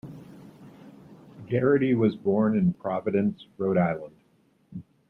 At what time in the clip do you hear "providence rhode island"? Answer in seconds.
2.73-4.15